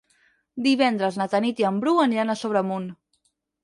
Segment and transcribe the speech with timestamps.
[0.67, 2.93] Divendres na Tanit i en Bru aniran a Sobremunt.